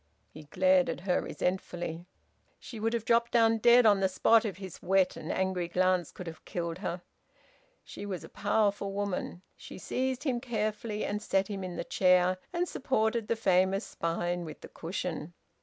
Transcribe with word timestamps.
He 0.31 0.45
glared 0.45 0.89
at 0.89 1.01
her 1.01 1.21
resentfully. 1.21 2.07
She 2.59 2.79
would 2.79 2.93
have 2.93 3.05
dropped 3.05 3.31
down 3.33 3.59
dead 3.59 3.85
on 3.85 3.99
the 3.99 4.09
spot 4.09 4.45
if 4.45 4.57
his 4.57 4.81
wet 4.81 5.15
and 5.15 5.31
angry 5.31 5.67
glance 5.67 6.11
could 6.11 6.25
have 6.25 6.43
killed 6.43 6.79
her. 6.79 7.03
She 7.83 8.07
was 8.07 8.23
a 8.23 8.27
powerful 8.29 8.93
woman. 8.93 9.43
She 9.55 9.77
seized 9.77 10.23
him 10.23 10.39
carefully 10.41 11.05
and 11.05 11.21
set 11.21 11.49
him 11.49 11.63
in 11.63 11.75
the 11.75 11.83
chair, 11.83 12.39
and 12.51 12.67
supported 12.67 13.27
the 13.27 13.35
famous 13.35 13.85
spine 13.85 14.43
with 14.43 14.61
the 14.61 14.69
cushion. 14.69 15.33